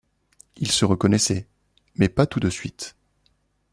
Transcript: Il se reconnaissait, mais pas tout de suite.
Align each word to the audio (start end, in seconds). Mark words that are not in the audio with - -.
Il 0.57 0.71
se 0.71 0.83
reconnaissait, 0.83 1.45
mais 1.95 2.09
pas 2.09 2.25
tout 2.25 2.39
de 2.39 2.49
suite. 2.49 2.95